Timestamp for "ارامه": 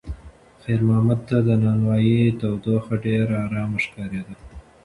3.45-3.79